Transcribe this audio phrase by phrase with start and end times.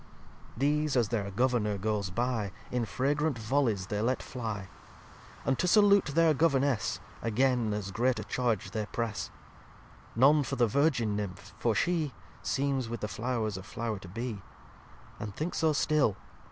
[0.01, 4.67] xxxviii These, as their Governour goes by, In fragrant Vollyes they let fly;
[5.45, 9.29] And to salute their Governess Again as great a charge they press:
[10.15, 14.41] None for the Virgin Nymph; for She Seems with the Flow'rs a Flow'r to be.
[15.19, 16.17] And think so still!